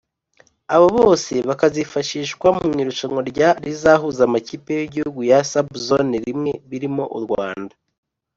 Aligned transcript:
Abo 0.75 0.87
bose 0.97 1.33
bakazifashishwa 1.49 2.47
mu 2.57 2.65
irushanwa 2.81 3.21
rya 3.31 3.49
rizahuza 3.65 4.21
amakipe 4.27 4.73
y’ibihugu 4.79 5.21
ya 5.31 5.39
“sub 5.51 5.67
zone 5.87 6.17
I” 6.31 6.33
birimo 6.69 7.03
u 7.17 7.19
Rwanda 7.25 7.73